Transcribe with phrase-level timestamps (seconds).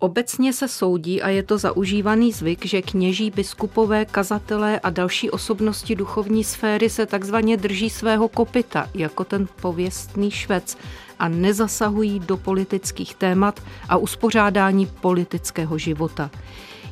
[0.00, 5.94] Obecně se soudí a je to zaužívaný zvyk, že kněží, biskupové, kazatelé a další osobnosti
[5.94, 10.78] duchovní sféry se takzvaně drží svého kopita, jako ten pověstný švec,
[11.18, 16.30] a nezasahují do politických témat a uspořádání politického života.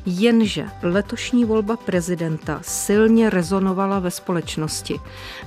[0.09, 4.99] Jenže letošní volba prezidenta silně rezonovala ve společnosti.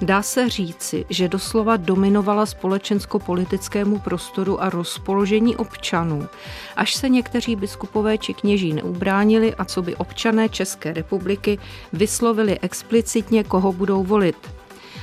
[0.02, 6.28] Dá se říci, že doslova dominovala společensko-politickému prostoru a rozpoložení občanů,
[6.76, 11.58] až se někteří biskupové či kněží neubránili a co by občané České republiky
[11.92, 14.59] vyslovili explicitně, koho budou volit.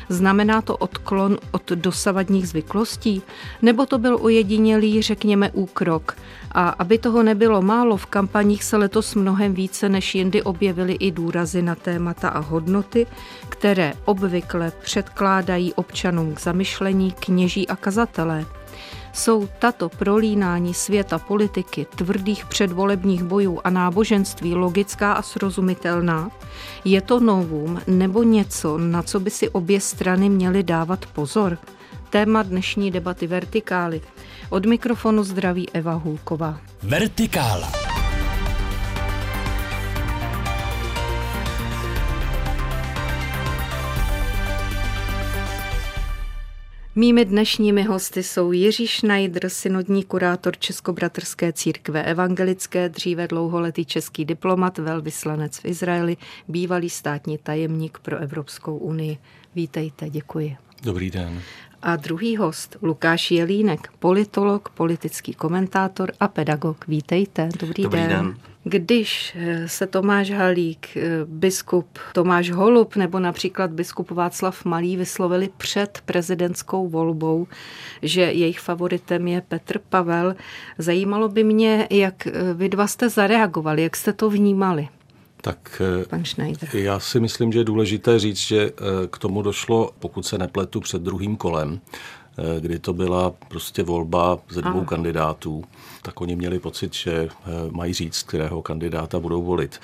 [0.09, 3.21] Znamená to odklon od dosavadních zvyklostí?
[3.61, 6.17] Nebo to byl ojedinělý, řekněme, úkrok?
[6.51, 11.11] A aby toho nebylo málo, v kampaních se letos mnohem více než jindy objevily i
[11.11, 13.07] důrazy na témata a hodnoty,
[13.49, 18.45] které obvykle předkládají občanům k zamyšlení kněží a kazatelé.
[19.17, 26.31] Jsou tato prolínání světa politiky, tvrdých předvolebních bojů a náboženství logická a srozumitelná?
[26.85, 31.57] Je to novum nebo něco, na co by si obě strany měly dávat pozor?
[32.09, 34.01] Téma dnešní debaty Vertikály.
[34.49, 36.59] Od mikrofonu zdraví Eva Hulková.
[36.83, 37.86] Vertikála.
[46.99, 54.77] Mými dnešními hosty jsou Jiří Schneider, synodní kurátor Českobratrské církve evangelické, dříve dlouholetý český diplomat,
[54.77, 59.17] velvyslanec v Izraeli, bývalý státní tajemník pro Evropskou unii.
[59.55, 60.57] Vítejte, děkuji.
[60.83, 61.41] Dobrý den.
[61.81, 66.87] A druhý host, Lukáš Jelínek, politolog, politický komentátor a pedagog.
[66.87, 68.09] Vítejte, dobrý, dobrý den.
[68.09, 68.37] den.
[68.69, 75.49] Když eh, se Tomáš Halík, eh, biskup Tomáš Holub nebo například biskup Václav Malý vyslovili
[75.57, 77.47] před prezidentskou volbou,
[78.01, 80.35] že jejich favoritem je Petr Pavel,
[80.77, 84.87] zajímalo by mě, jak eh, vy dva jste zareagovali, jak jste to vnímali.
[85.41, 86.23] Tak Pan
[86.73, 88.71] já si myslím, že je důležité říct, že
[89.09, 91.79] k tomu došlo, pokud se nepletu, před druhým kolem,
[92.59, 94.85] kdy to byla prostě volba ze dvou Aha.
[94.85, 95.63] kandidátů
[96.07, 97.29] tak oni měli pocit, že eh,
[97.71, 99.79] mají říct, kterého kandidáta budou volit.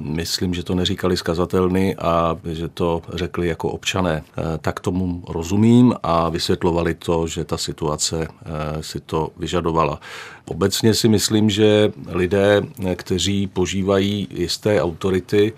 [0.00, 4.22] Myslím, že to neříkali skazatelny a že to řekli jako občané.
[4.26, 10.00] Eh, tak tomu rozumím a vysvětlovali to, že ta situace eh, si to vyžadovala.
[10.44, 12.62] Obecně si myslím, že lidé,
[12.94, 15.52] kteří požívají jisté autority,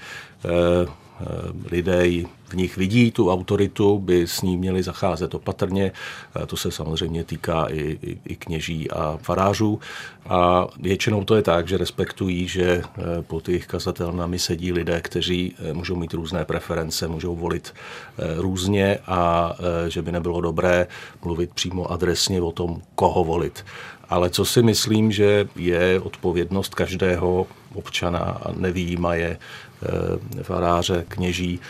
[1.71, 2.07] lidé
[2.51, 5.93] v nich vidí tu autoritu, by s ní měli zacházet opatrně.
[6.47, 9.81] To se samozřejmě týká i, i, i kněží a farářů.
[10.29, 15.55] A většinou to je tak, že respektují, že eh, pod jejich kazatelnami sedí lidé, kteří
[15.59, 19.53] eh, můžou mít různé preference, můžou volit eh, různě a
[19.89, 20.87] že by nebylo dobré
[21.25, 23.65] mluvit přímo adresně o tom, koho volit.
[24.09, 29.39] Ale co si myslím, že je odpovědnost každého občana a nevýjímaje
[30.43, 31.61] faráře, kněží,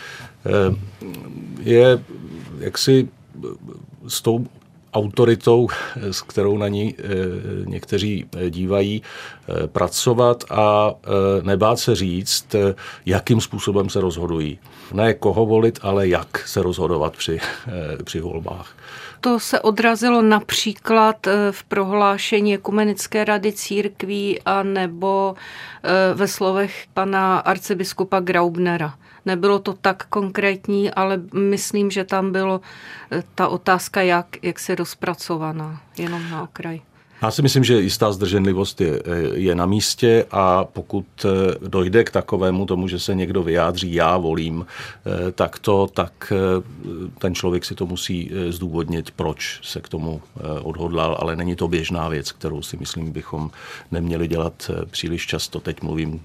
[1.59, 2.03] je
[2.59, 3.07] jaksi
[4.07, 4.47] s tou
[4.93, 7.03] autoritou, s kterou na ní eh,
[7.65, 10.93] někteří eh, dívají, eh, pracovat a
[11.41, 12.55] nebát se říct,
[13.05, 14.59] jakým způsobem se rozhodují.
[14.93, 17.39] Ne koho volit, ale jak se rozhodovat při,
[18.03, 18.75] při volbách.
[19.21, 25.35] To se odrazilo například v prohlášení Ekumenické rady církví a nebo
[26.13, 28.93] ve slovech pana arcibiskupa Graubnera.
[29.25, 32.61] Nebylo to tak konkrétní, ale myslím, že tam bylo
[33.11, 36.81] eh, ta otázka, jak, jak se rozpracovaná, jenom na okraj.
[37.21, 41.29] Já si myslím, že jistá zdrženlivost je, je na místě a pokud eh,
[41.67, 46.63] dojde k takovému tomu, že se někdo vyjádří, já volím, eh, tak to, tak eh,
[47.19, 50.21] ten člověk si to musí zdůvodnit, proč se k tomu
[50.61, 53.51] odhodlal, ale není to běžná věc, kterou si myslím, bychom
[53.91, 55.59] neměli dělat příliš často.
[55.59, 56.21] Teď mluvím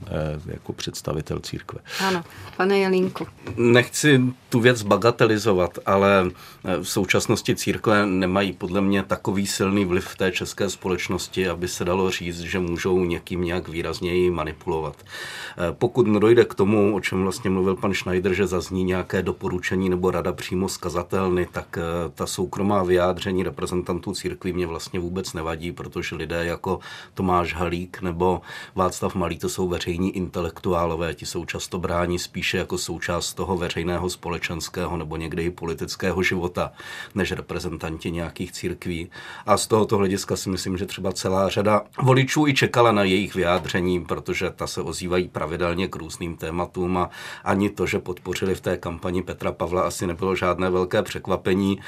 [0.46, 1.80] jako představitel církve.
[2.00, 2.24] Ano,
[2.56, 3.26] pane Jelínku.
[3.56, 6.30] Nechci tu věc bagatelizovat, ale
[6.64, 11.68] v současnosti církve nemají podle mě takový silný vliv v té české společnosti, společnosti, aby
[11.68, 14.96] se dalo říct, že můžou někým nějak výrazněji manipulovat.
[15.02, 19.88] Eh, pokud nedojde k tomu, o čem vlastně mluvil pan Schneider, že zazní nějaké doporučení
[19.88, 21.82] nebo rada přímo zkazatelny, tak eh,
[22.14, 26.78] ta soukromá vyjádření reprezentantů církví mě vlastně vůbec nevadí, protože lidé jako
[27.14, 28.40] Tomáš Halík nebo
[28.74, 34.10] Václav Malý to jsou veřejní intelektuálové, ti jsou často bráni spíše jako součást toho veřejného
[34.10, 36.72] společenského nebo někdy i politického života,
[37.14, 39.10] než reprezentanti nějakých církví.
[39.46, 43.34] A z tohoto hlediska si myslím, že třeba celá řada voličů i čekala na jejich
[43.34, 47.10] vyjádření, protože ta se ozývají pravidelně k různým tématům a
[47.44, 51.78] ani to, že podpořili v té kampani Petra Pavla, asi nebylo žádné velké překvapení.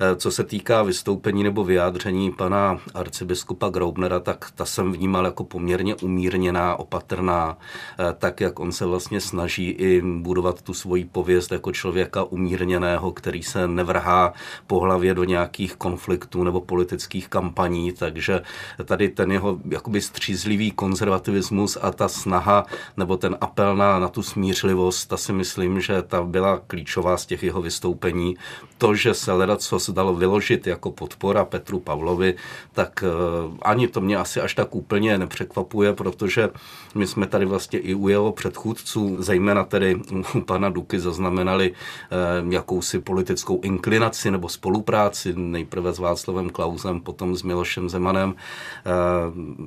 [0.00, 5.44] Eh, co se týká vystoupení nebo vyjádření pana arcibiskupa Graubnera, tak ta jsem vnímal jako
[5.44, 7.58] poměrně umírněná, opatrná,
[7.98, 13.12] eh, tak jak on se vlastně snaží i budovat tu svoji pověst jako člověka umírněného,
[13.12, 14.32] který se nevrhá
[14.66, 18.35] po hlavě do nějakých konfliktů nebo politických kampaní, takže
[18.84, 22.66] tady ten jeho jakoby střízlivý konzervativismus a ta snaha
[22.96, 27.26] nebo ten apel na, na tu smířlivost, ta si myslím, že ta byla klíčová z
[27.26, 28.36] těch jeho vystoupení.
[28.78, 32.34] To, že se co se dalo vyložit jako podpora Petru Pavlovi,
[32.72, 33.04] tak
[33.46, 36.48] uh, ani to mě asi až tak úplně nepřekvapuje, protože
[36.94, 39.96] my jsme tady vlastně i u jeho předchůdců, zejména tedy
[40.34, 47.36] u pana Duky, zaznamenali uh, jakousi politickou inklinaci nebo spolupráci, nejprve s Václavem Klausem, potom
[47.36, 48.30] s Milošem Zemanem.
[48.30, 48.36] Uh,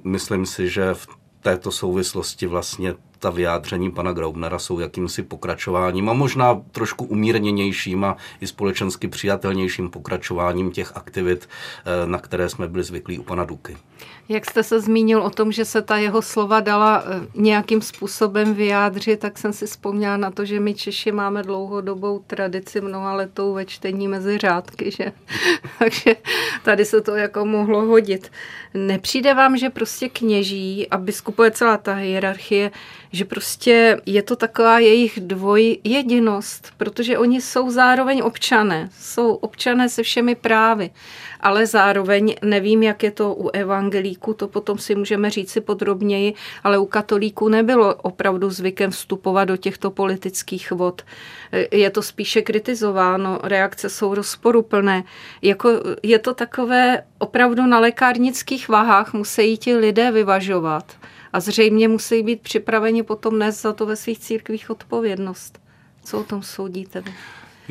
[0.03, 1.07] myslím si, že v
[1.41, 8.17] této souvislosti vlastně ta vyjádření pana Graubnera jsou jakýmsi pokračováním a možná trošku umírněnějším a
[8.41, 11.49] i společensky přijatelnějším pokračováním těch aktivit,
[11.85, 13.77] eh, na které jsme byli zvyklí u pana Duky.
[14.29, 18.53] Jak jste se zmínil o tom, že se ta jeho slova dala eh, nějakým způsobem
[18.53, 23.53] vyjádřit, tak jsem si vzpomněla na to, že my Češi máme dlouhodobou tradici mnoha letou
[23.53, 25.11] ve čtení mezi řádky, že?
[25.79, 26.15] takže
[26.63, 28.31] tady se to jako mohlo hodit.
[28.73, 32.71] Nepřijde vám, že prostě kněží a biskupuje celá ta hierarchie,
[33.11, 40.03] že prostě je to taková jejich dvojjedinost, protože oni jsou zároveň občané, jsou občané se
[40.03, 40.89] všemi právy,
[41.39, 46.33] ale zároveň nevím, jak je to u evangelíků, to potom si můžeme říct si podrobněji,
[46.63, 51.01] ale u katolíků nebylo opravdu zvykem vstupovat do těchto politických vod.
[51.71, 55.03] Je to spíše kritizováno, reakce jsou rozporuplné.
[55.41, 55.69] Jako
[56.03, 60.85] je to takové opravdu na lékárnických vahách musí ti lidé vyvažovat
[61.33, 65.59] a zřejmě musí být připraveni potom nést za to ve svých církvích odpovědnost.
[66.03, 67.11] Co o tom soudíte vy?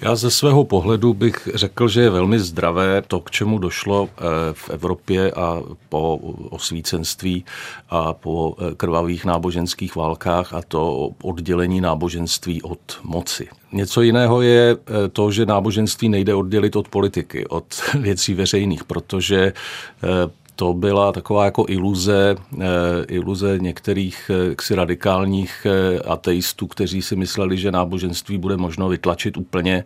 [0.03, 4.23] Já ze svého pohledu bych řekl, že je velmi zdravé to, k čemu došlo eh,
[4.53, 6.17] v Evropě a po
[6.51, 7.45] osvícenství
[7.91, 13.49] a po eh, krvavých náboženských válkách a to oddělení náboženství od moci.
[13.73, 17.65] Něco jiného je eh, to, že náboženství nejde oddělit od politiky, od
[18.01, 19.53] věcí veřejných, protože
[20.59, 22.67] to byla taková jako iluze, eh,
[23.09, 29.37] iluze některých eh, jaksi radikálních eh, ateistů, kteří si mysleli, že náboženství bude možno vytlačit
[29.37, 29.85] úplně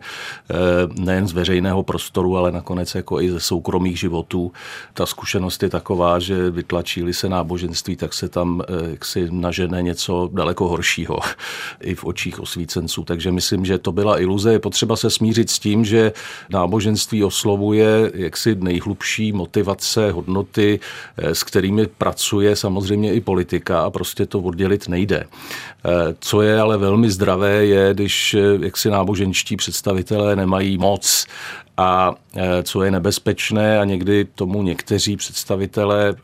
[0.99, 4.51] nejen z veřejného prostoru, ale nakonec jako i ze soukromých životů.
[4.93, 8.61] Ta zkušenost je taková, že vytlačí se náboženství, tak se tam
[8.91, 11.19] jaksi nažene něco daleko horšího
[11.81, 13.03] i v očích osvícenců.
[13.03, 14.51] Takže myslím, že to byla iluze.
[14.51, 16.13] Je potřeba se smířit s tím, že
[16.49, 20.79] náboženství oslovuje jaksi nejhlubší motivace, hodnoty, věci,
[21.17, 25.23] eh, s kterými pracuje samozřejmě i politika a prostě to oddělit nejde.
[25.23, 31.25] Eh, co je ale velmi zdravé, je, když eh, jaksi náboženští představitelé nemají moc
[31.77, 36.15] a e, co je nebezpečné a někdy tomu někteří představitelé e,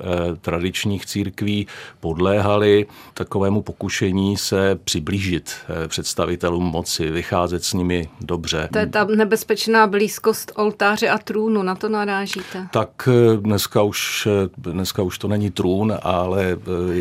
[0.42, 1.68] tradičních církví
[2.00, 5.51] podléhali takovému pokušení se přiblížit
[5.84, 8.69] e, představitelům moci, vycházet s nimi dobře.
[8.74, 12.68] To je ta nebezpečná blízkost oltáře a trůnu, na to narážíte?
[12.72, 13.10] Tak
[13.40, 16.57] dneska už, dneska už to není trůn, ale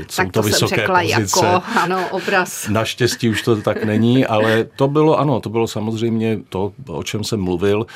[0.09, 1.47] jsou tak to, to vysoké jsem řekla pozice.
[1.47, 2.69] Jako, ano, obraz.
[2.69, 7.25] Naštěstí už to tak není, ale to bylo, ano, to bylo samozřejmě to, o čem
[7.25, 7.87] jsem mluvil,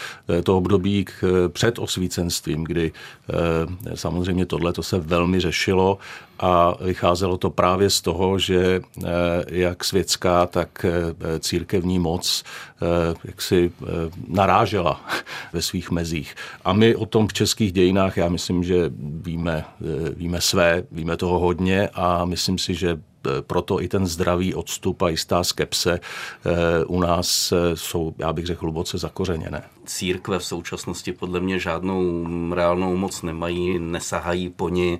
[0.42, 5.98] to období k, před osvícenstvím, kdy eh, samozřejmě tohle to se velmi řešilo
[6.38, 9.08] a vycházelo to právě z toho, že eh,
[9.46, 12.44] jak světská, tak eh, církevní moc
[13.24, 13.72] jak si
[14.28, 15.00] narážela
[15.52, 16.34] ve svých mezích.
[16.64, 19.64] A my o tom v českých dějinách, já myslím, že víme,
[20.16, 22.98] víme své, víme toho hodně a myslím si, že
[23.40, 26.00] proto i ten zdravý odstup a jistá skepse
[26.86, 32.24] u nás jsou, já bych řekl, hluboce zakořeněné církve v současnosti podle mě žádnou
[32.54, 34.98] reálnou moc nemají, nesahají po ní,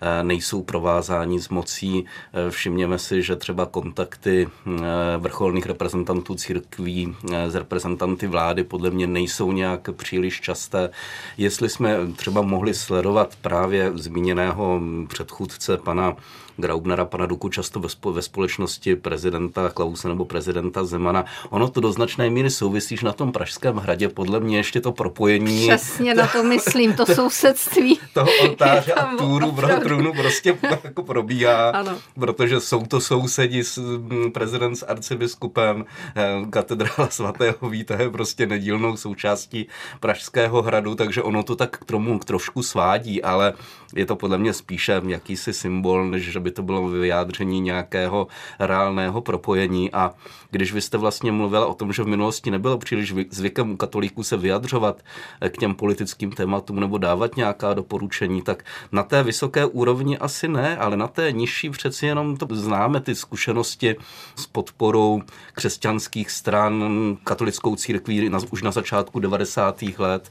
[0.00, 2.04] eh, nejsou provázáni s mocí.
[2.32, 4.70] Eh, všimněme si, že třeba kontakty eh,
[5.18, 7.16] vrcholných reprezentantů církví
[7.48, 10.90] s reprezentanty vlády podle mě nejsou nějak příliš časté.
[11.38, 16.16] Jestli jsme třeba mohli sledovat právě zmíněného předchůdce pana
[16.60, 21.24] Graubnera, pana Duku, často ve společnosti prezidenta Klause nebo prezidenta Zemana.
[21.50, 24.08] Ono to do značné míry souvisí na tom Pražském hradě.
[24.08, 25.68] Podle mě ještě to propojení...
[25.68, 27.98] Přesně na to myslím, to sousedství.
[28.12, 31.98] toho oltáře a túru trůnu prostě jako probíhá, ano.
[32.14, 34.00] protože jsou to sousedi s
[34.32, 35.84] prezident s arcibiskupem,
[36.16, 39.68] eh, katedrála svatého Víta je prostě nedílnou součástí
[40.00, 43.52] Pražského hradu, takže ono to tak k tomu trošku svádí, ale
[43.94, 48.26] je to podle mě spíše jakýsi symbol, než že by to bylo vyjádření nějakého
[48.58, 49.92] reálného propojení.
[49.92, 50.14] A
[50.50, 54.22] když vy jste vlastně mluvila o tom, že v minulosti nebylo příliš zvykem u katolíků
[54.22, 55.02] se vyjadřovat
[55.48, 60.76] k těm politickým tématům nebo dávat nějaká doporučení, tak na té vysoké úrovni asi ne,
[60.76, 63.96] ale na té nižší přeci jenom to známe ty zkušenosti
[64.36, 66.84] s podporou křesťanských stran,
[67.24, 69.82] katolickou církví už na začátku 90.
[69.98, 70.30] let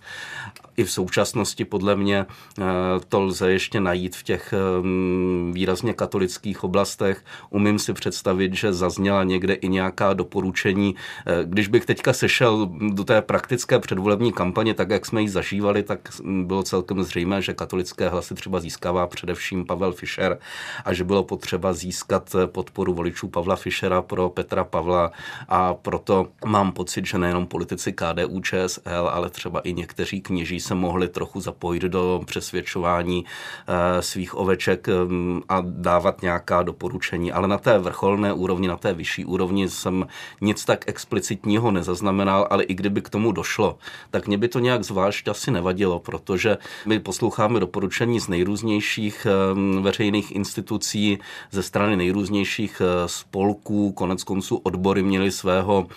[0.79, 2.63] i v současnosti podle mě eh,
[3.09, 7.25] to lze ještě najít v těch mm, výrazně katolických oblastech.
[7.50, 10.95] Umím si představit, že zazněla někde i nějaká doporučení.
[11.27, 15.83] Eh, když bych teďka sešel do té praktické předvolební kampaně, tak jak jsme ji zažívali,
[15.83, 20.39] tak bylo celkem zřejmé, že katolické hlasy třeba získává především Pavel Fischer
[20.86, 25.12] a že bylo potřeba získat podporu voličů Pavla Fischera pro Petra Pavla
[25.48, 30.76] a proto mám pocit, že nejenom politici KDU, ČSL, ale třeba i někteří kněží se
[30.76, 37.32] mohli trochu zapojit do přesvědčování eh, svých oveček mm, a dávat nějaká doporučení.
[37.32, 40.08] Ale na té vrcholné úrovni, na té vyšší úrovni jsem
[40.42, 43.78] nic tak explicitního nezaznamenal, ale i kdyby k tomu došlo,
[44.12, 49.82] tak mě by to nějak zvlášť asi nevadilo, protože my posloucháme doporučení z nejrůznějších eh,
[49.82, 51.20] veřejných institucí,
[51.52, 55.88] ze strany nejrůznějších eh, spolků, konec konců odbory měli svého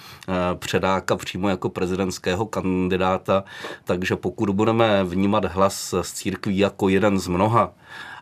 [0.55, 3.45] předáka přímo jako prezidentského kandidáta,
[3.85, 7.73] takže pokud budeme vnímat hlas z církví jako jeden z mnoha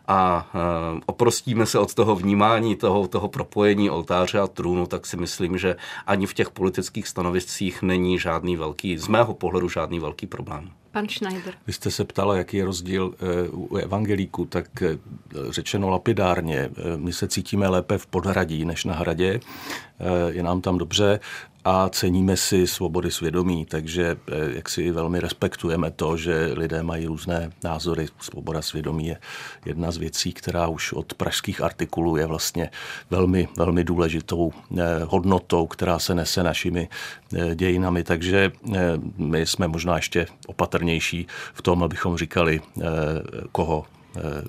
[0.09, 5.17] a e, oprostíme se od toho vnímání, toho, toho propojení oltáře a trůnu, tak si
[5.17, 10.27] myslím, že ani v těch politických stanoviscích není žádný velký, z mého pohledu žádný velký
[10.27, 10.71] problém.
[10.91, 11.55] Pan Schneider.
[11.67, 14.99] Vy jste se ptala, jaký je rozdíl e, u evangelíku, tak e,
[15.51, 19.41] řečeno lapidárně, my se cítíme lépe v podhradí než na hradě,
[20.29, 21.21] je nám tam dobře
[21.65, 27.07] a ceníme si svobody svědomí, takže eh, jak si velmi respektujeme to, že lidé mají
[27.07, 28.07] různé názory.
[28.21, 29.17] Svoboda svědomí je
[29.65, 32.71] jedna z věcí, která už od pražských artikulů je vlastně
[33.11, 36.89] velmi, velmi důležitou eh, hodnotou, která se nese našimi
[37.37, 38.53] eh, dějinami, takže
[39.17, 42.61] my jsme možná ještě opatrnější v tom, abychom říkali,
[43.53, 43.85] koho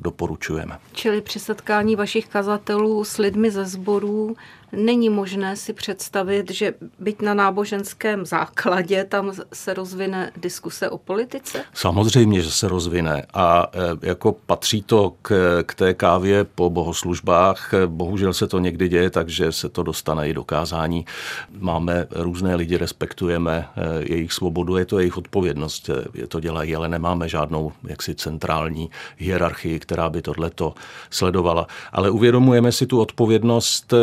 [0.02, 0.80] doporučujeme.
[0.94, 4.36] Čili při setkání vašich kazatelů s lidmi ze sborů
[4.76, 11.64] není možné si představit, že byť na náboženském základě tam se rozvine diskuse o politice?
[11.74, 17.74] Samozřejmě, že se rozvine a e, jako patří to k, k té kávě po bohoslužbách.
[17.88, 21.06] Bohužel se to někdy děje, takže se to dostane i do kázání.
[21.60, 26.76] Máme různé lidi, respektujeme e, jejich svobodu, je to jejich odpovědnost, e, je to dělají,
[26.76, 30.74] ale nemáme žádnou jaksi centrální hierarchii, která by tohleto
[31.10, 31.68] sledovala.
[31.92, 33.94] Ale uvědomujeme si tu odpovědnost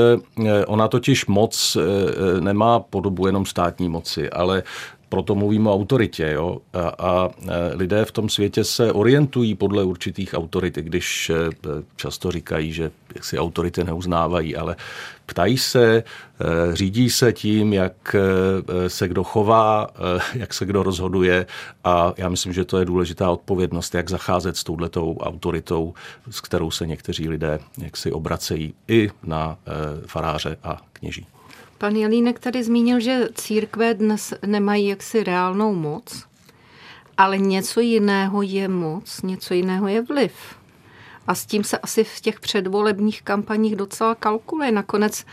[0.67, 4.63] Ona totiž moc eh, eh, nemá podobu jenom státní moci, ale
[5.09, 6.31] proto mluvím o autoritě.
[6.35, 6.59] Jo?
[6.73, 11.33] A, a eh, lidé v tom světě se orientují podle určitých autorit, když
[11.97, 14.77] často říkají, že si autority neuznávají, ale
[15.27, 16.03] ptají se,
[16.73, 18.17] řídí se tím, jak
[18.87, 19.89] se kdo chová,
[20.35, 21.47] jak se kdo rozhoduje
[21.85, 25.95] a já myslím, že to je důležitá odpovědnost, jak zacházet s touhletou autoritou,
[26.31, 29.59] s kterou se někteří lidé jak si obracejí i na
[30.07, 31.27] faráře a kněží.
[31.79, 36.25] Pan Jelínek tady zmínil, že církve dnes nemají jaksi reálnou moc,
[37.17, 40.33] ale něco jiného je moc, něco jiného je vliv.
[41.27, 44.73] A s tím se asi v těch předvolebních kampaních docela kalkuluje.
[44.73, 45.25] Nakonec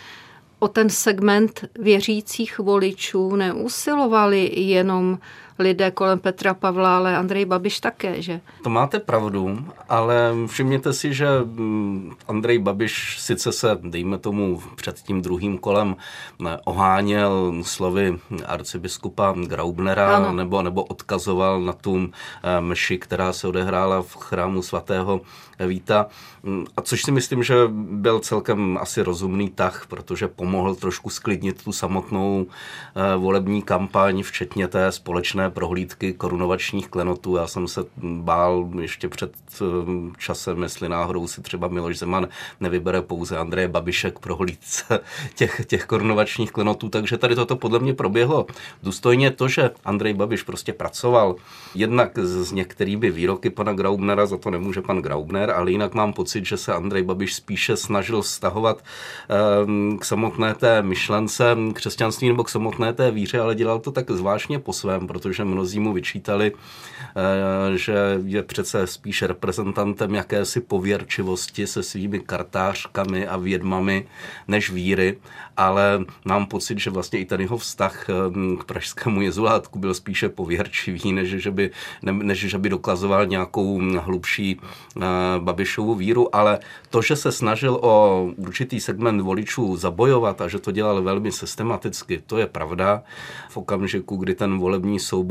[0.59, 5.19] o ten segment věřících voličů neusilovali jenom
[5.59, 8.41] lidé kolem Petra Pavla, ale Andrej Babiš také, že?
[8.63, 14.99] To máte pravdu, ale všimněte si, že mm, Andrej Babiš sice se, dejme tomu, před
[14.99, 15.95] tím druhým kolem
[16.65, 22.09] oháněl slovy arcibiskupa Graubnera nebo, nebo odkazoval na tu
[22.43, 25.21] eh, mši, která se odehrála v chrámu svatého
[25.59, 26.07] Víta.
[26.43, 31.63] Mm, a což si myslím, že byl celkem asi rozumný tah, protože pomohl trošku sklidnit
[31.63, 37.35] tu samotnou eh, volební kampaň, včetně té společné veřejné prohlídky korunovačních klenotů.
[37.35, 39.65] Já jsem se bál ještě před eh,
[40.17, 42.27] časem, jestli náhodou si třeba Miloš Zeman
[42.59, 44.99] nevybere pouze Andreje Babiše k prohlídce
[45.35, 48.45] těch, těch korunovačních klenotů, takže tady toto podle mě proběhlo
[48.83, 49.31] důstojně.
[49.31, 51.35] To, že Andrej Babiš prostě pracoval
[51.75, 56.45] jednak s některými výroky pana Graubnera, za to nemůže pan Graubner, ale jinak mám pocit,
[56.45, 58.83] že se Andrej Babiš spíše snažil stahovat
[59.65, 64.11] um, k samotné té myšlence křesťanství nebo k samotné té víře, ale dělal to tak
[64.11, 66.59] zvláštně po svém, protože mnozí mu vyčítali, uh,
[67.75, 74.07] že je přece spíš reprezentantem jakési pověrčivosti se svými kartářkami a vědmami
[74.47, 75.17] než víry,
[75.57, 78.05] ale mám pocit, že vlastně i ten jeho vztah
[78.59, 83.81] k pražskému jezulátku byl spíše pověrčivý, než že by, ne, než že by dokazoval nějakou
[83.99, 84.59] hlubší
[84.95, 85.03] uh,
[85.39, 90.71] Babišovu víru, ale to, že se snažil o určitý segment voličů zabojovat a že to
[90.71, 93.03] dělal velmi systematicky, to je pravda.
[93.49, 95.24] V okamžiku, kdy ten volební souboj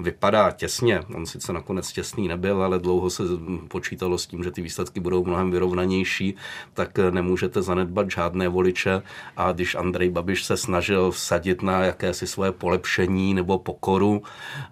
[0.00, 3.22] vypadá těsně, on sice nakonec těsný nebyl, ale dlouho se
[3.68, 6.36] počítalo s tím, že ty výsledky budou mnohem vyrovnanější,
[6.74, 9.02] tak nemůžete zanedbat žádné voliče.
[9.36, 14.68] A když Andrej Babiš se snažil vsadit na jakési svoje polepšení nebo pokoru, eh,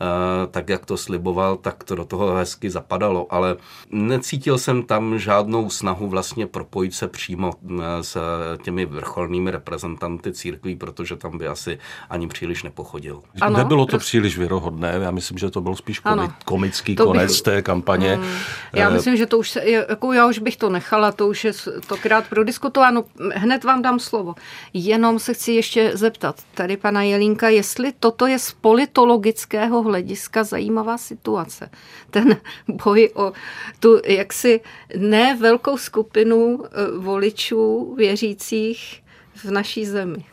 [0.50, 3.56] tak jak to sliboval, tak to do toho hezky zapadalo, ale
[3.90, 8.18] necítil jsem tam žádnou snahu vlastně propojit se přímo eh, s
[8.62, 11.78] těmi vrcholnými reprezentanty církví, protože tam by asi
[12.10, 13.22] ani příliš nepochodil.
[13.40, 14.06] Ano, Nebylo to prostě...
[14.06, 14.65] příliš věrohodné,
[15.02, 17.42] já myslím, že to byl spíš komi- komický to konec bych...
[17.42, 18.14] té kampaně.
[18.14, 18.38] Hmm.
[18.72, 21.52] Já myslím, že to už, se, jako já už bych to nechala, to už je
[21.86, 23.04] tokrát prodiskutováno.
[23.34, 24.34] Hned vám dám slovo.
[24.72, 30.98] Jenom se chci ještě zeptat tady pana Jelínka, jestli toto je z politologického hlediska zajímavá
[30.98, 31.70] situace.
[32.10, 32.36] Ten
[32.84, 33.32] boj o
[33.80, 34.60] tu jaksi
[34.96, 39.02] ne velkou skupinu eh, voličů věřících
[39.34, 40.24] v naší zemi.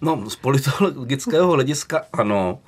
[0.00, 2.58] No, z politologického hlediska ano,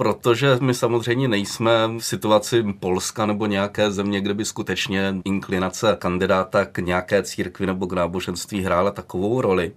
[0.00, 6.64] protože my samozřejmě nejsme v situaci Polska nebo nějaké země, kde by skutečně inklinace kandidáta
[6.64, 9.72] k nějaké církvi nebo k náboženství hrála takovou roli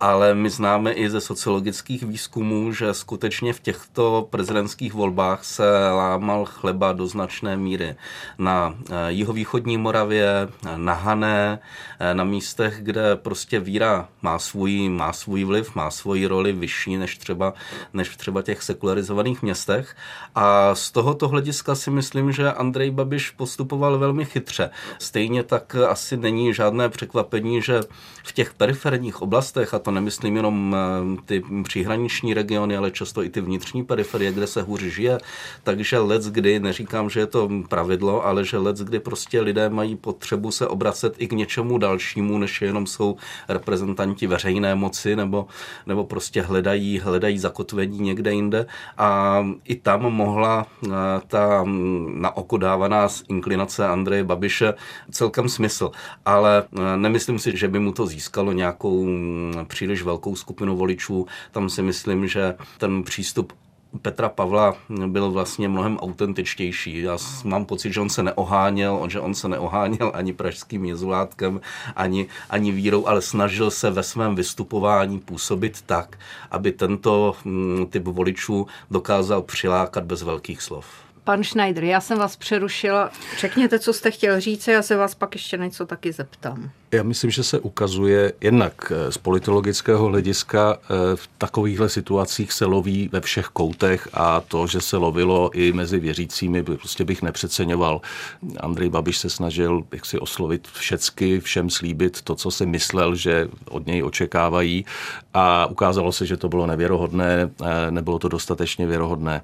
[0.00, 6.44] ale my známe i ze sociologických výzkumů, že skutečně v těchto prezidentských volbách se lámal
[6.44, 7.96] chleba do značné míry
[8.38, 11.58] na eh, jihovýchodní Moravě, na Hané,
[11.98, 16.96] eh, na místech, kde prostě víra má svůj, má svůj vliv, má svoji roli vyšší
[16.96, 17.54] než třeba,
[17.92, 19.96] než třeba těch sekularizovaných městech.
[20.34, 24.70] A z tohoto hlediska si myslím, že Andrej Babiš postupoval velmi chytře.
[24.98, 27.80] Stejně tak asi není žádné překvapení, že
[28.24, 33.30] v těch periferních oblastech, a to nemyslím jenom eh, ty příhraniční regiony, ale často i
[33.30, 35.18] ty vnitřní periferie, kde se hůř žije.
[35.62, 39.96] Takže let kdy, neříkám, že je to pravidlo, ale že let kdy prostě lidé mají
[39.96, 43.16] potřebu se obracet i k něčemu dalšímu, než jenom jsou
[43.48, 45.46] reprezentanti veřejné moci nebo,
[45.86, 48.66] nebo prostě hledají, hledají zakotvení někde jinde.
[48.98, 50.90] A i tam mohla eh,
[51.26, 54.74] ta mm, na oko dávaná inklinace Andreje Babiše
[55.10, 55.90] celkem smysl.
[56.24, 61.26] Ale eh, nemyslím si, že by mu to získalo nějakou mm, příliš velkou skupinu voličů.
[61.52, 63.52] Tam si myslím, že ten přístup
[64.02, 67.02] Petra Pavla byl vlastně mnohem autentičtější.
[67.02, 71.60] Já mám pocit, že on se neoháněl, že on se neoháněl ani pražským jezulátkem,
[71.96, 76.18] ani, ani vírou, ale snažil se ve svém vystupování působit tak,
[76.50, 81.05] aby tento mm, typ voličů dokázal přilákat bez velkých slov.
[81.26, 83.10] Pan Schneider, já jsem vás přerušila.
[83.38, 86.70] Řekněte, co jste chtěl říct, já se vás pak ještě něco taky zeptám.
[86.92, 92.64] Já myslím, že se ukazuje jednak eh, z politologického hlediska eh, v takovýchhle situacích se
[92.64, 98.00] loví ve všech koutech a to, že se lovilo i mezi věřícími, prostě bych nepřeceňoval.
[98.60, 103.48] Andrej Babiš se snažil jak si oslovit všecky, všem slíbit to, co si myslel, že
[103.68, 104.84] od něj očekávají
[105.34, 109.42] a ukázalo se, že to bylo nevěrohodné, eh, nebylo to dostatečně věrohodné.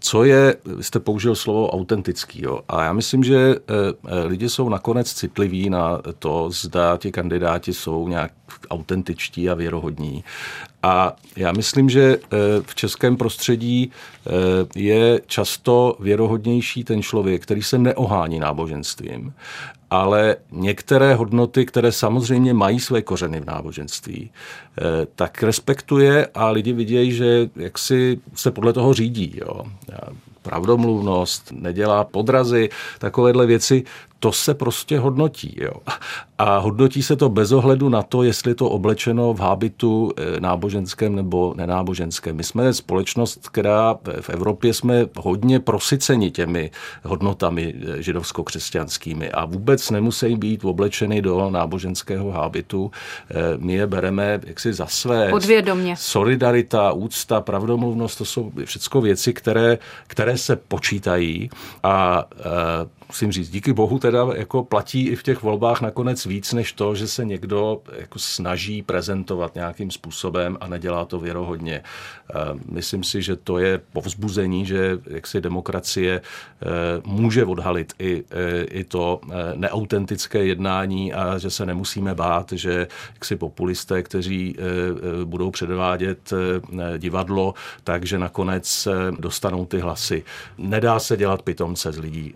[0.00, 3.54] Co je, jste použil slovo autentický, jo, a já myslím, že
[4.24, 8.32] lidi jsou nakonec citliví na to, zda ti kandidáti jsou nějak
[8.70, 10.24] autentičtí a věrohodní.
[10.82, 14.30] A já myslím, že eh, v českém prostředí eh,
[14.74, 19.32] je často věrohodnější ten člověk, který se neohání náboženstvím,
[19.90, 26.72] ale některé hodnoty, které samozřejmě mají své kořeny v náboženství, eh, tak respektuje a lidi
[26.72, 29.32] vidějí, že jaksi se podle toho řídí.
[29.36, 29.64] Jo.
[30.42, 33.84] Pravdomluvnost, nedělá podrazy, takovéhle věci,
[34.20, 35.56] to se prostě hodnotí.
[35.60, 35.72] Jo.
[36.38, 41.14] A hodnotí se to bez ohledu na to, jestli to oblečeno v hábitu eh, náboženském
[41.14, 42.36] nebo nenáboženském.
[42.36, 46.70] My jsme společnost, která v Evropě jsme hodně prosyceni těmi
[47.04, 52.90] hodnotami eh, židovsko-křesťanskými a vůbec nemusí být oblečeny do náboženského hábitu.
[53.30, 55.30] Eh, my je bereme jaksi za své.
[55.30, 55.94] Podvědomě.
[55.98, 61.50] Solidarita, úcta, pravdomluvnost, to jsou všechno věci, které, které se počítají
[61.82, 62.24] a
[63.10, 66.94] musím říct, díky bohu teda jako platí i v těch volbách nakonec víc, než to,
[66.94, 71.82] že se někdo jako snaží prezentovat nějakým způsobem a nedělá to věrohodně.
[71.82, 72.34] Eh,
[72.68, 76.66] myslím si, že to je povzbuzení, že jaksi demokracie eh,
[77.04, 79.20] může odhalit i, eh, i to
[79.54, 84.56] neautentické jednání a že se nemusíme bát, že jaksi populisté, kteří
[85.24, 86.32] budou předvádět
[86.98, 90.24] divadlo, takže nakonec dostanou ty hlasy.
[90.58, 92.34] Nedá se dělat pitomce z lidí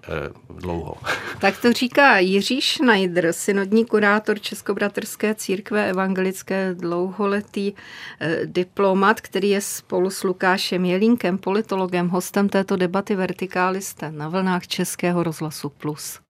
[0.64, 0.94] dlouho.
[1.38, 9.60] Tak to říká Jiří Schneider, synodní kurátor Českobratrské církve evangelické, dlouholetý eh, diplomat, který je
[9.60, 16.20] spolu s Lukášem Jelínkem, politologem, hostem této debaty Vertikálista na vlnách Českého rozhlasu Plus.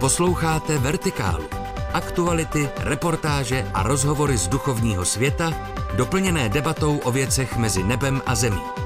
[0.00, 1.44] Posloucháte Vertikálu.
[1.92, 5.50] Aktuality, reportáže a rozhovory z duchovního světa,
[5.96, 8.81] doplněné debatou o věcech mezi nebem a zemí.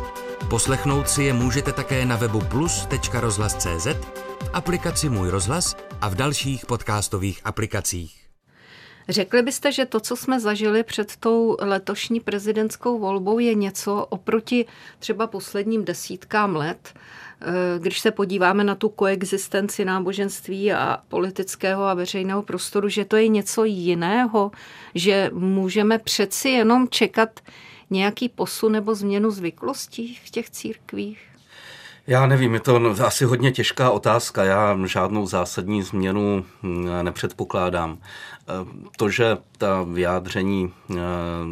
[0.51, 3.87] Poslechnout si je můžete také na webu plus.rozhlas.cz
[4.53, 8.27] aplikaci Můj rozhlas a v dalších podcastových aplikacích.
[9.09, 14.67] Řekli byste, že to, co jsme zažili před tou letošní prezidentskou volbou, je něco oproti
[14.99, 17.45] třeba posledním desítkám let, eh,
[17.79, 23.29] když se podíváme na tu koexistenci náboženství a politického a veřejného prostoru, že to je
[23.29, 24.51] něco jiného,
[24.95, 27.41] že můžeme přeci jenom čekat
[27.91, 31.19] nějaký posun nebo změnu zvyklostí v těch církvích?
[32.07, 34.45] Já nevím, je to asi hodně těžká otázka.
[34.45, 37.99] Já žádnou zásadní změnu hm, nepředpokládám.
[38.97, 40.95] To, že ta vyjádření eh,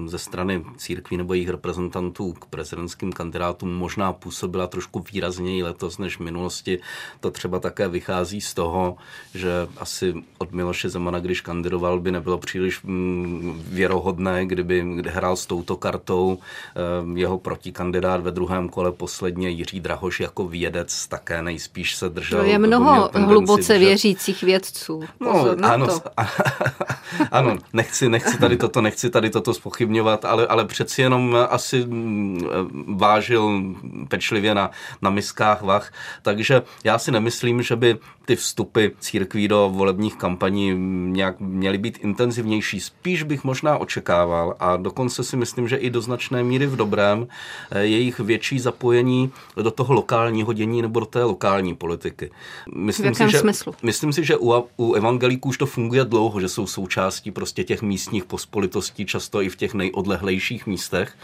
[0.06, 6.16] ze strany církví nebo jejich reprezentantů k prezidentským kandidátům možná působila trošku výrazněji letos než
[6.16, 6.78] v minulosti,
[7.20, 8.96] to třeba také vychází z toho,
[9.34, 15.46] že asi od Miloše Zemana, když kandidoval, by nebylo příliš mm, věrohodné, kdyby hrál s
[15.46, 21.96] touto kartou eh, jeho protikandidát ve druhém kole posledně Jiří Drahoš jako vědec také nejspíš
[21.96, 22.40] se držel.
[22.40, 25.02] To je mnoho hluboce věřících vědců.
[25.20, 26.00] No, Pozor no, ano, to.
[27.30, 32.40] ano, nechci, nechci tady toto, nechci tady toto spochybňovat, ale, ale přeci jenom asi mm,
[32.96, 33.62] vážil
[34.08, 34.70] pečlivě na,
[35.02, 35.92] na miskách vach,
[36.22, 40.74] takže já si nemyslím, že by ty vstupy církví do volebních kampaní
[41.12, 42.80] nějak měly být intenzivnější.
[42.80, 47.26] Spíš bych možná očekával a dokonce si myslím, že i do značné míry v dobrém
[47.70, 52.30] eh, jejich větší zapojení do toho lokálního dění nebo do té lokální politiky.
[52.74, 53.74] Myslím v jakém si, že, smyslu?
[53.82, 57.82] Myslím si, že u, u evangelíků už to funguje dlouho, že jsou součástí prostě těch
[57.82, 61.16] místních pospolitostí, často i v těch nejodlehlejších místech.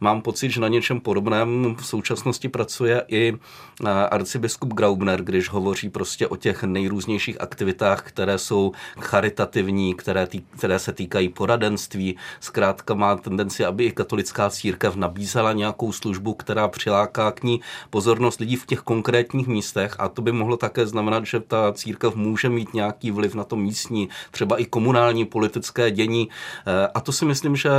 [0.00, 5.88] Mám pocit, že na něčem podobném v současnosti pracuje i eh, arcibiskup Graubner, když hovoří
[5.88, 12.16] prostě o těch nejrůznějších aktivitách, které jsou charitativní, které, tý, které se týkají poradenství.
[12.40, 18.40] Zkrátka má tendenci, aby i katolická církev nabízela nějakou službu, která přiláká k ní pozornost
[18.40, 22.48] lidí v těch konkrétních místech a to by mohlo také znamenat, že ta církev může
[22.48, 26.28] mít nějaký vliv na to místní, třeba i komunální politické dění.
[26.66, 27.70] Eh, a to si myslím, že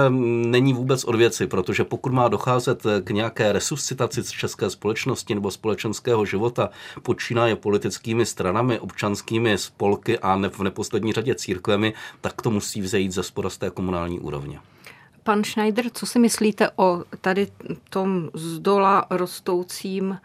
[0.46, 6.26] není vůbec od věci, protože pokud má docházet k nějaké resuscitaci české společnosti nebo společenského
[6.26, 6.70] života,
[7.02, 13.12] počínaje politickými stranami, občanskými spolky a ne, v neposlední řadě církvemi, tak to musí vzejít
[13.12, 14.60] ze spoda z té komunální úrovně.
[15.24, 17.48] Pan Schneider, co si myslíte o tady
[17.90, 20.18] tom z dola rostoucím,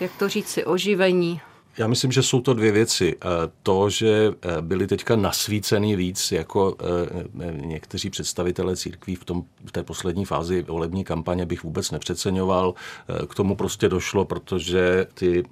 [0.00, 1.40] jak to říci, oživení
[1.78, 3.16] já myslím, že jsou to dvě věci.
[3.16, 3.28] Eh,
[3.62, 9.72] to, že eh, byli teďka nasvícený víc jako eh, někteří představitelé církví v, tom, v
[9.72, 12.74] té poslední fázi volební kampaně bych vůbec nepřeceňoval.
[13.28, 15.42] K tomu prostě došlo, protože ty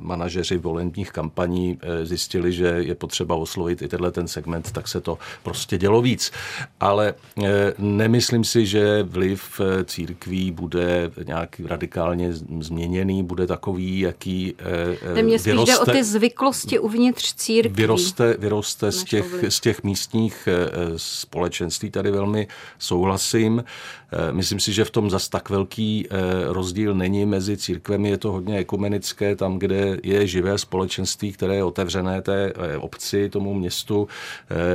[0.00, 5.18] manažeři volebních kampaní zjistili, že je potřeba oslovit i tenhle ten segment, tak se to
[5.42, 6.32] prostě dělo víc.
[6.80, 7.14] Ale
[7.78, 14.54] nemyslím si, že vliv církví bude nějak radikálně změněný, bude takový, jaký
[15.22, 17.82] mě spíš vyroste, jde o ty zvyklosti uvnitř církví.
[17.82, 23.64] Vyroste, vyroste z, těch, z těch místních eh, společenství, tady velmi souhlasím.
[24.12, 28.18] Eh, myslím si, že v tom zas tak velký eh, rozdíl není mezi církvemi, je
[28.18, 34.08] to hodně ekumenické, tam, kde je živé společenství, které je otevřené té obci, tomu městu,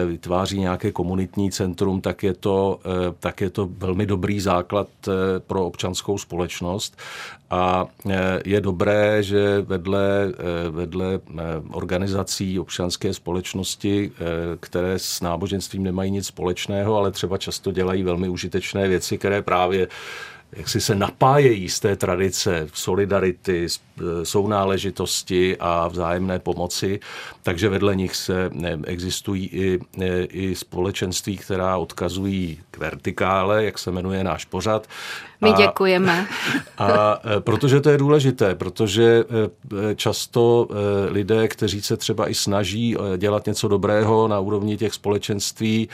[0.07, 2.79] vytváří nějaké komunitní centrum, tak je to,
[3.19, 4.87] tak je to velmi dobrý základ
[5.47, 6.97] pro občanskou společnost.
[7.51, 7.85] A
[8.45, 10.00] je dobré, že vedle
[10.69, 11.19] vedle, vedle
[11.71, 14.11] organizací občanské společnosti,
[14.59, 19.87] které s náboženstvím nemají nic společného, ale třeba často dělají velmi užitečné věci, které právě
[20.51, 23.67] jak si se napájejí z té tradice solidarity,
[24.23, 26.99] sounáležitosti a vzájemné pomoci,
[27.43, 28.49] takže vedle nich se
[28.85, 29.79] existují i,
[30.29, 34.87] i společenství, která odkazují k vertikále, jak se jmenuje náš pořad.
[35.41, 36.27] My a, děkujeme.
[36.77, 39.03] A e, protože to je důležité, protože
[39.89, 44.93] e, často e, lidé, kteří se třeba i snaží dělat něco dobrého na úrovni těch
[44.93, 45.89] společenství,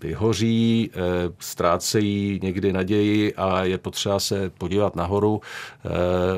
[0.00, 0.90] vyhoří,
[1.38, 5.40] ztrácejí někdy naději a je potřeba se podívat nahoru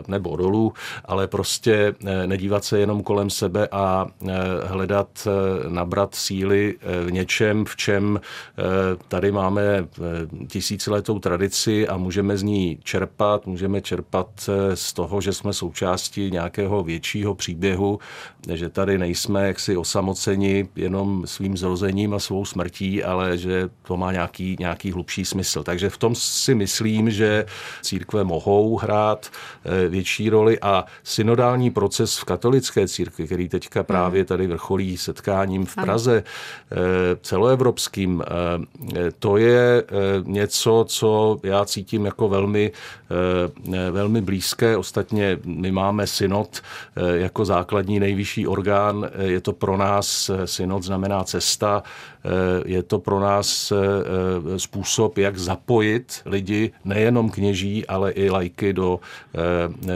[0.08, 0.72] nebo dolů,
[1.04, 1.94] ale prostě
[2.26, 4.06] nedívat se jenom kolem sebe a
[4.64, 5.28] hledat,
[5.68, 6.74] nabrat síly
[7.06, 8.20] v něčem, v čem
[9.08, 9.88] tady máme
[10.48, 16.30] tisíciletou tradici a můžeme z ní čerpat, můžeme čerpat eh, z toho, že jsme součástí
[16.30, 17.98] nějakého většího příběhu,
[18.52, 24.12] že tady nejsme jaksi osamoceni jenom svým zrozením a svou smrtí, ale že to má
[24.12, 25.62] nějaký, nějaký hlubší smysl.
[25.62, 27.46] Takže v tom si myslím, že
[27.82, 29.30] církve mohou hrát
[29.64, 35.66] eh, větší roli a synodální proces v katolické církvi, který teďka právě tady vrcholí setkáním
[35.66, 36.76] v Praze eh,
[37.22, 38.22] celoevropským,
[39.18, 39.84] to je
[40.24, 42.72] něco, co já cítím jako velmi,
[43.74, 44.76] eh, velmi blízké.
[44.76, 49.10] Ostatně my máme synod eh, jako základní nejvyšší orgán.
[49.12, 51.82] Eh, je to pro nás, synod znamená cesta,
[52.64, 53.72] je to pro nás
[54.56, 56.70] způsob, jak zapojit lidi,
[57.02, 59.00] nejenom kněží, ale i lajky do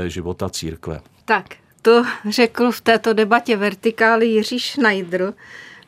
[0.06, 1.00] života církve.
[1.24, 1.46] Tak,
[1.82, 5.34] to řekl v této debatě vertikály Jiří Schneider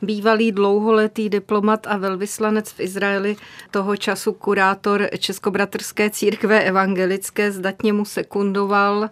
[0.01, 3.35] bývalý dlouholetý diplomat a velvyslanec v Izraeli,
[3.71, 9.09] toho času kurátor Českobratrské církve evangelické, zdatně mu sekundoval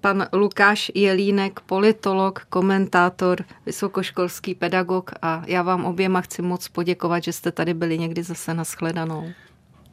[0.00, 7.32] pan Lukáš Jelínek, politolog, komentátor, vysokoškolský pedagog a já vám oběma chci moc poděkovat, že
[7.32, 9.28] jste tady byli někdy zase nashledanou.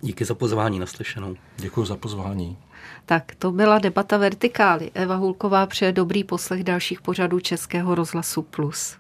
[0.02, 1.36] Díky za pozvání naslyšenou.
[1.58, 2.58] Děkuji za pozvání.
[3.06, 4.92] Tak to byla debata vertikály.
[4.94, 8.98] Eva Hulková přeje dobrý poslech dalších pořadů Českého rozhlasu Plus.